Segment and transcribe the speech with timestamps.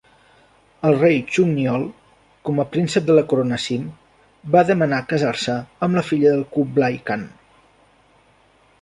[0.87, 1.85] El rei Chungnyeol,
[2.49, 3.85] com a príncep de la corona Sim,
[4.57, 7.31] va demanar casar-se amb la filla de Kublai Khan.